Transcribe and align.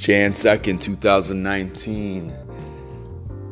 Jan 0.00 0.32
2nd, 0.32 0.80
2019. 0.80 2.34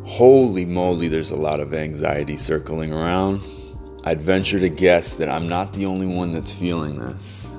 Holy 0.06 0.64
moly, 0.64 1.06
there's 1.06 1.30
a 1.30 1.36
lot 1.36 1.60
of 1.60 1.74
anxiety 1.74 2.38
circling 2.38 2.90
around. 2.90 3.42
I'd 4.04 4.22
venture 4.22 4.58
to 4.58 4.70
guess 4.70 5.12
that 5.16 5.28
I'm 5.28 5.46
not 5.46 5.74
the 5.74 5.84
only 5.84 6.06
one 6.06 6.32
that's 6.32 6.50
feeling 6.50 6.98
this. 7.00 7.54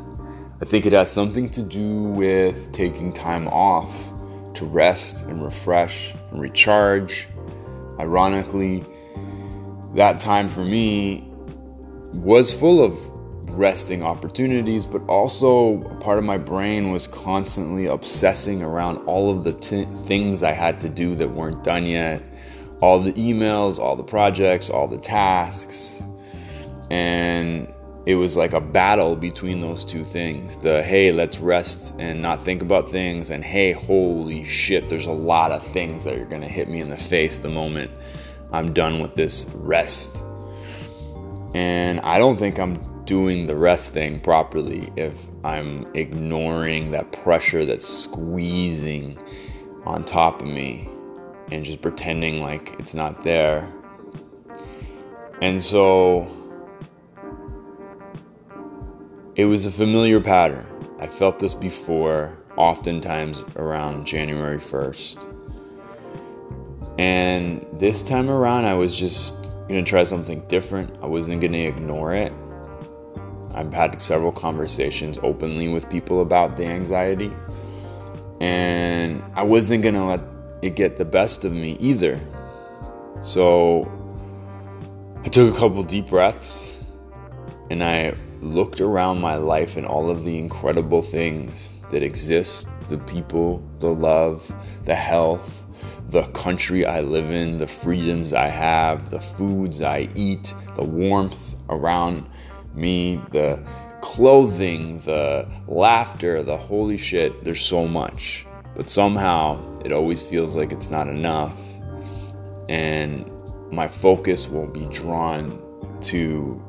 I 0.60 0.66
think 0.66 0.88
it 0.88 0.94
has 0.94 1.12
something 1.12 1.52
to 1.52 1.62
do 1.62 2.06
with 2.06 2.72
taking 2.72 3.14
time 3.14 3.48
off 3.50 3.94
to 4.56 4.66
rest 4.66 5.24
and 5.28 5.44
refresh 5.46 6.16
and 6.32 6.42
recharge. 6.42 7.28
Ironically, 8.00 8.84
that 9.94 10.20
time 10.20 10.48
for 10.48 10.66
me 10.66 11.32
was 12.14 12.52
full 12.52 12.84
of 12.84 13.09
resting 13.60 14.02
opportunities, 14.02 14.86
but 14.86 15.02
also 15.08 15.84
a 15.84 15.96
part 15.96 16.18
of 16.18 16.24
my 16.24 16.38
brain 16.38 16.92
was 16.92 17.08
constantly 17.08 17.88
obsessing 17.88 18.64
around 18.64 18.98
all 19.00 19.30
of 19.30 19.44
the 19.44 19.52
t- 19.52 19.86
things 20.06 20.42
I 20.42 20.54
had 20.54 20.80
to 20.82 20.90
do 20.90 21.14
that 21.18 21.30
weren't 21.30 21.64
done 21.64 21.86
yet 21.86 22.24
all 22.82 23.02
the 23.02 23.12
emails, 23.14 23.78
all 23.78 23.98
the 23.98 24.04
projects, 24.04 24.70
all 24.70 24.88
the 24.88 24.98
tasks. 24.98 26.02
And 26.90 27.68
it 28.06 28.16
was 28.16 28.38
like 28.38 28.54
a 28.54 28.62
battle 28.62 29.18
between 29.18 29.60
those 29.60 29.84
two 29.84 30.06
things 30.06 30.58
the 30.58 30.82
hey, 30.82 31.12
let's 31.12 31.40
rest 31.40 31.94
and 32.00 32.22
not 32.22 32.46
think 32.46 32.62
about 32.62 32.90
things, 32.90 33.30
and 33.30 33.44
hey, 33.44 33.74
holy 33.74 34.46
shit, 34.46 34.90
there's 34.90 35.06
a 35.06 35.12
lot 35.12 35.52
of 35.52 35.66
things 35.68 36.06
that 36.06 36.18
are 36.18 36.26
gonna 36.26 36.48
hit 36.48 36.70
me 36.70 36.80
in 36.80 36.90
the 36.90 36.98
face 36.98 37.38
the 37.40 37.50
moment 37.50 37.92
I'm 38.52 38.72
done 38.72 39.02
with 39.02 39.16
this 39.16 39.46
rest. 39.54 40.24
And 41.54 42.00
I 42.02 42.18
don't 42.20 42.38
think 42.38 42.58
I'm 42.60 42.76
doing 43.10 43.48
the 43.48 43.56
rest 43.56 43.92
thing 43.92 44.20
properly 44.20 44.94
if 44.96 45.16
I'm 45.44 45.88
ignoring 45.96 46.92
that 46.92 47.12
pressure 47.12 47.66
that's 47.66 47.90
squeezing 47.90 49.18
on 49.84 50.04
top 50.04 50.44
of 50.44 50.48
me 50.48 50.88
and 51.52 51.66
just 51.66 51.82
pretending 51.82 52.40
like 52.40 52.76
it's 52.78 52.94
not 52.94 53.24
there. 53.24 53.68
And 55.42 55.64
so 55.64 56.28
it 59.34 59.46
was 59.46 59.66
a 59.66 59.72
familiar 59.72 60.22
pattern. 60.22 60.68
I 61.00 61.08
felt 61.08 61.40
this 61.40 61.56
before, 61.56 62.38
oftentimes 62.58 63.44
around 63.56 64.06
January 64.06 64.60
1st. 64.60 65.26
And 67.00 67.66
this 67.74 68.04
time 68.04 68.30
around, 68.30 68.66
I 68.66 68.76
was 68.76 68.96
just 68.96 69.50
gonna 69.68 69.82
try 69.82 70.04
something 70.04 70.42
different. 70.48 70.96
I 71.02 71.08
wasn't 71.08 71.42
gonna 71.42 71.58
ignore 71.58 72.14
it. 72.14 72.32
I've 73.60 73.74
had 73.74 74.02
several 74.02 74.32
conversations 74.32 75.18
openly 75.22 75.68
with 75.68 75.90
people 75.90 76.22
about 76.22 76.56
the 76.56 76.64
anxiety, 76.64 77.30
and 78.40 79.22
I 79.36 79.44
wasn't 79.44 79.84
gonna 79.84 80.08
let 80.08 80.22
it 80.62 80.76
get 80.78 80.96
the 80.96 81.04
best 81.04 81.44
of 81.44 81.52
me 81.52 81.76
either. 81.82 82.22
So 83.22 83.92
I 85.26 85.28
took 85.28 85.54
a 85.54 85.60
couple 85.60 85.84
deep 85.84 86.08
breaths 86.08 86.78
and 87.70 87.84
I 87.84 88.14
looked 88.42 88.80
around 88.80 89.20
my 89.20 89.36
life 89.36 89.76
and 89.76 89.86
all 89.86 90.10
of 90.10 90.24
the 90.24 90.38
incredible 90.38 91.02
things 91.02 91.70
that 91.92 92.02
exist 92.02 92.66
the 92.88 92.98
people, 92.98 93.62
the 93.80 93.94
love, 93.94 94.50
the 94.86 94.96
health, 94.96 95.66
the 96.08 96.24
country 96.28 96.86
I 96.86 97.02
live 97.02 97.30
in, 97.30 97.58
the 97.58 97.68
freedoms 97.68 98.32
I 98.32 98.48
have, 98.48 99.10
the 99.10 99.20
foods 99.20 99.82
I 99.82 100.08
eat, 100.16 100.54
the 100.78 100.84
warmth 100.86 101.56
around 101.68 102.26
me, 102.74 103.22
the 103.32 103.60
clothing, 104.02 105.00
the 105.02 105.48
laughter, 105.68 106.44
the 106.44 106.58
holy 106.58 106.98
shit. 106.98 107.44
There's 107.44 107.62
so 107.62 107.88
much. 107.88 108.46
But 108.76 108.90
somehow 108.90 109.80
it 109.84 109.92
always 109.92 110.22
feels 110.22 110.56
like 110.56 110.72
it's 110.72 110.90
not 110.90 111.08
enough. 111.08 111.56
And 112.70 113.30
my 113.72 113.88
focus 113.88 114.48
will 114.48 114.68
be 114.68 114.86
drawn 114.88 115.60
to 116.02 116.64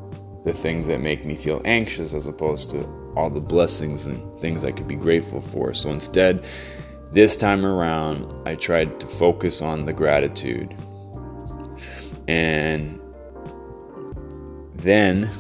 the 0.45 0.53
things 0.53 0.87
that 0.87 1.01
make 1.01 1.25
me 1.25 1.37
feel 1.37 1.61
anxious 1.65 2.15
as 2.15 2.27
opposed 2.27 2.71
to 2.71 2.85
all 3.17 3.31
the 3.31 3.41
blessings 3.41 4.07
and 4.07 4.41
things 4.41 4.65
I 4.65 4.73
could 4.73 4.89
be 4.89 4.97
grateful 4.97 5.41
for. 5.41 5.75
So 5.75 5.91
instead, 5.91 6.45
this 7.13 7.37
time 7.37 7.67
around, 7.67 8.33
I 8.47 8.55
tried 8.55 9.01
to 9.01 9.07
focus 9.07 9.61
on 9.61 9.85
the 9.85 9.93
gratitude. 9.93 10.75
And 12.29 13.01
then 14.77 15.31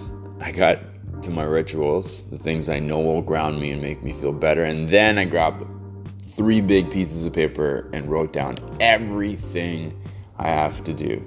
I 0.40 0.52
got 0.52 0.80
to 1.22 1.30
my 1.30 1.44
rituals, 1.44 2.22
the 2.30 2.38
things 2.38 2.68
I 2.68 2.78
know 2.78 3.00
will 3.00 3.22
ground 3.22 3.60
me 3.60 3.72
and 3.72 3.82
make 3.82 4.02
me 4.02 4.12
feel 4.12 4.32
better. 4.32 4.64
And 4.64 4.88
then 4.88 5.18
I 5.18 5.26
grabbed 5.26 5.66
three 6.34 6.62
big 6.62 6.90
pieces 6.90 7.24
of 7.26 7.32
paper 7.32 7.90
and 7.92 8.10
wrote 8.10 8.32
down 8.32 8.58
everything 8.80 10.00
I 10.38 10.48
have 10.48 10.82
to 10.84 10.94
do. 10.94 11.22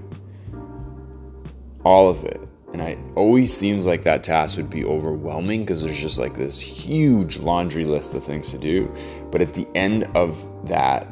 All 1.84 2.10
of 2.10 2.24
it. 2.26 2.42
And 2.72 2.82
it 2.82 2.98
always 3.16 3.56
seems 3.56 3.86
like 3.86 4.02
that 4.02 4.24
task 4.24 4.58
would 4.58 4.72
be 4.72 4.84
overwhelming 4.84 5.62
because 5.62 5.84
there's 5.84 6.00
just 6.00 6.18
like 6.18 6.36
this 6.36 6.58
huge 6.58 7.38
laundry 7.38 7.86
list 7.86 8.16
of 8.16 8.24
things 8.24 8.50
to 8.50 8.58
do. 8.58 8.92
But 9.32 9.44
at 9.44 9.54
the 9.54 9.68
end 9.76 10.06
of 10.16 10.36
that 10.68 11.08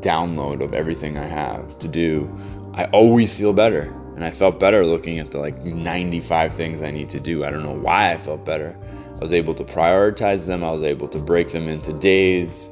download 0.00 0.62
of 0.64 0.74
everything 0.74 1.18
I 1.18 1.26
have 1.26 1.78
to 1.78 1.88
do, 1.88 2.34
I 2.72 2.84
always 2.86 3.34
feel 3.34 3.52
better. 3.52 3.94
And 4.16 4.24
I 4.24 4.30
felt 4.30 4.58
better 4.58 4.84
looking 4.84 5.18
at 5.18 5.30
the 5.30 5.38
like 5.38 5.62
95 5.62 6.54
things 6.54 6.82
I 6.82 6.90
need 6.90 7.10
to 7.10 7.20
do. 7.20 7.44
I 7.44 7.50
don't 7.50 7.62
know 7.62 7.76
why 7.76 8.12
I 8.12 8.18
felt 8.18 8.44
better. 8.46 8.76
I 9.14 9.18
was 9.18 9.32
able 9.32 9.54
to 9.54 9.64
prioritize 9.64 10.46
them, 10.46 10.64
I 10.64 10.72
was 10.72 10.82
able 10.82 11.06
to 11.08 11.18
break 11.18 11.52
them 11.52 11.68
into 11.68 11.92
days. 11.92 12.70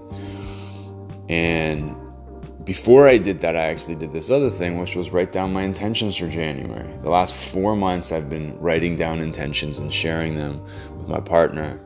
And 1.29 1.95
before 2.65 3.09
I 3.09 3.19
did 3.19 3.43
that, 3.43 3.57
I 3.57 3.67
actually 3.67 3.97
did 3.97 4.13
this 4.13 4.31
other 4.31 4.51
thing, 4.51 4.79
which 4.79 4.97
was 4.97 5.11
write 5.11 5.33
down 5.33 5.53
my 5.53 5.63
intentions 5.63 6.17
for 6.17 6.29
January. 6.29 6.91
The 7.03 7.11
last 7.11 7.35
four 7.35 7.77
months, 7.77 8.11
I've 8.11 8.31
been 8.31 8.59
writing 8.59 8.97
down 8.97 9.21
intentions 9.21 9.79
and 9.79 9.93
sharing 9.93 10.35
them 10.35 10.65
with 10.99 11.09
my 11.09 11.21
partner. 11.21 11.79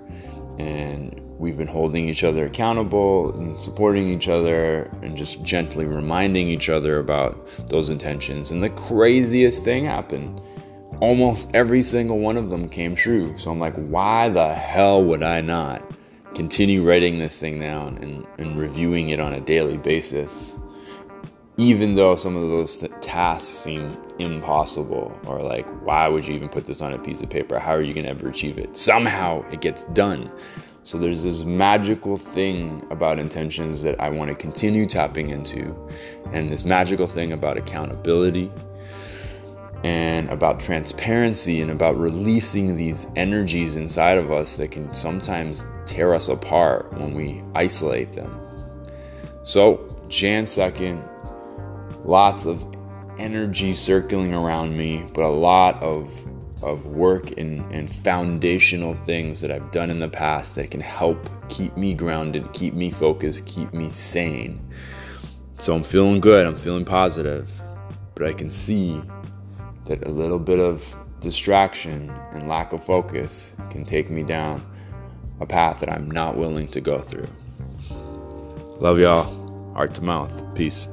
And 0.58 1.20
we've 1.38 1.56
been 1.56 1.68
holding 1.68 2.08
each 2.08 2.24
other 2.24 2.46
accountable 2.46 3.34
and 3.36 3.58
supporting 3.60 4.08
each 4.08 4.28
other 4.28 4.90
and 5.02 5.16
just 5.16 5.42
gently 5.42 5.86
reminding 5.86 6.48
each 6.48 6.68
other 6.68 6.98
about 6.98 7.48
those 7.68 7.90
intentions. 7.90 8.50
And 8.50 8.62
the 8.62 8.70
craziest 8.70 9.62
thing 9.62 9.84
happened. 9.84 10.40
Almost 11.00 11.50
every 11.54 11.82
single 11.82 12.18
one 12.18 12.36
of 12.36 12.48
them 12.48 12.68
came 12.68 12.96
true. 12.96 13.38
So 13.38 13.52
I'm 13.52 13.60
like, 13.60 13.76
why 13.86 14.28
the 14.28 14.52
hell 14.52 15.04
would 15.04 15.22
I 15.22 15.40
not 15.40 15.82
continue 16.34 16.86
writing 16.86 17.18
this 17.18 17.38
thing 17.38 17.60
down 17.60 17.98
and, 17.98 18.26
and 18.38 18.58
reviewing 18.58 19.10
it 19.10 19.20
on 19.20 19.34
a 19.34 19.40
daily 19.40 19.76
basis? 19.76 20.56
even 21.58 21.92
though 21.94 22.14
some 22.14 22.36
of 22.36 22.42
those 22.42 22.76
th- 22.76 22.92
tasks 23.00 23.48
seem 23.48 23.98
impossible 24.20 25.20
or 25.26 25.42
like 25.42 25.66
why 25.84 26.06
would 26.06 26.26
you 26.26 26.34
even 26.34 26.48
put 26.48 26.66
this 26.66 26.80
on 26.80 26.92
a 26.92 26.98
piece 26.98 27.20
of 27.20 27.28
paper 27.28 27.58
how 27.58 27.72
are 27.72 27.82
you 27.82 27.92
to 27.92 28.06
ever 28.06 28.28
achieve 28.28 28.58
it 28.58 28.76
somehow 28.76 29.42
it 29.50 29.60
gets 29.60 29.82
done 29.92 30.30
so 30.88 30.96
there's 30.96 31.22
this 31.22 31.44
magical 31.44 32.16
thing 32.16 32.82
about 32.90 33.18
intentions 33.18 33.82
that 33.82 34.00
i 34.00 34.08
want 34.08 34.30
to 34.30 34.34
continue 34.34 34.86
tapping 34.86 35.28
into 35.28 35.76
and 36.32 36.50
this 36.50 36.64
magical 36.64 37.06
thing 37.06 37.32
about 37.32 37.58
accountability 37.58 38.50
and 39.84 40.30
about 40.30 40.58
transparency 40.58 41.60
and 41.60 41.70
about 41.70 41.94
releasing 41.98 42.74
these 42.74 43.06
energies 43.16 43.76
inside 43.76 44.16
of 44.16 44.32
us 44.32 44.56
that 44.56 44.70
can 44.70 44.94
sometimes 44.94 45.66
tear 45.84 46.14
us 46.14 46.28
apart 46.28 46.90
when 46.94 47.12
we 47.12 47.42
isolate 47.54 48.12
them. 48.14 48.40
So 49.44 49.86
jan 50.08 50.46
2nd 50.46 51.04
lots 52.06 52.46
of 52.46 52.66
energy 53.18 53.74
circling 53.74 54.32
around 54.32 54.74
me, 54.74 55.06
but 55.12 55.22
a 55.22 55.28
lot 55.28 55.82
of 55.82 56.10
of 56.62 56.86
work 56.86 57.30
and, 57.38 57.70
and 57.72 57.92
foundational 57.92 58.94
things 58.94 59.40
that 59.40 59.50
I've 59.50 59.70
done 59.70 59.90
in 59.90 60.00
the 60.00 60.08
past 60.08 60.54
that 60.56 60.70
can 60.70 60.80
help 60.80 61.28
keep 61.48 61.76
me 61.76 61.94
grounded, 61.94 62.52
keep 62.52 62.74
me 62.74 62.90
focused, 62.90 63.46
keep 63.46 63.72
me 63.72 63.90
sane. 63.90 64.60
So 65.58 65.74
I'm 65.74 65.84
feeling 65.84 66.20
good, 66.20 66.46
I'm 66.46 66.56
feeling 66.56 66.84
positive, 66.84 67.50
but 68.14 68.26
I 68.26 68.32
can 68.32 68.50
see 68.50 69.00
that 69.86 70.06
a 70.06 70.10
little 70.10 70.38
bit 70.38 70.58
of 70.58 70.96
distraction 71.20 72.10
and 72.32 72.48
lack 72.48 72.72
of 72.72 72.84
focus 72.84 73.52
can 73.70 73.84
take 73.84 74.10
me 74.10 74.22
down 74.22 74.64
a 75.40 75.46
path 75.46 75.80
that 75.80 75.90
I'm 75.90 76.10
not 76.10 76.36
willing 76.36 76.68
to 76.68 76.80
go 76.80 77.00
through. 77.00 77.28
Love 78.80 78.98
y'all. 78.98 79.74
Heart 79.74 79.94
to 79.94 80.02
mouth. 80.02 80.54
Peace. 80.54 80.88